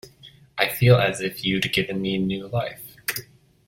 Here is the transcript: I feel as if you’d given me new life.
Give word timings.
I 0.57 0.67
feel 0.67 0.95
as 0.95 1.21
if 1.21 1.45
you’d 1.45 1.71
given 1.71 2.01
me 2.01 2.17
new 2.17 2.47
life. 2.47 2.97